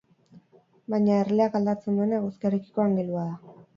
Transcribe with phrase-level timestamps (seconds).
[0.93, 3.59] Baina erleak aldatzen duena eguzkiarekiko angelua da.